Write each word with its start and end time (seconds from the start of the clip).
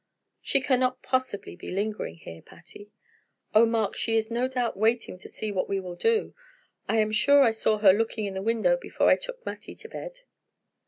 "She 0.41 0.61
cannot 0.61 1.03
possibly 1.03 1.55
be 1.55 1.69
lingering 1.69 2.15
here, 2.15 2.41
Patty." 2.41 2.89
"Oh, 3.53 3.67
Mark, 3.67 3.95
she 3.95 4.15
is 4.17 4.31
no 4.31 4.47
doubt 4.47 4.75
waiting 4.75 5.19
to 5.19 5.29
see 5.29 5.51
what 5.51 5.69
we 5.69 5.79
will 5.79 5.93
do. 5.93 6.33
I 6.89 6.97
am 6.97 7.11
sure 7.11 7.43
I 7.43 7.51
saw 7.51 7.77
her 7.77 7.93
looking 7.93 8.25
in 8.25 8.33
the 8.33 8.41
window 8.41 8.77
before 8.77 9.11
I 9.11 9.15
took 9.15 9.45
Mattie 9.45 9.75
to 9.75 9.87
bed." 9.87 10.21